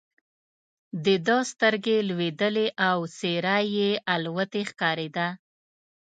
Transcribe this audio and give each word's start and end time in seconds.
د 1.05 1.07
ده 1.27 1.37
سترګې 1.51 1.97
لوېدلې 2.09 2.67
او 2.89 2.97
څېره 3.17 3.57
یې 3.75 3.89
الوتې 4.13 4.61
ښکارېده. 4.69 5.27